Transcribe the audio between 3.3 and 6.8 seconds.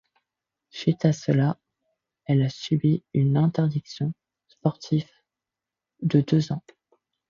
interdiction sportive de deux ans.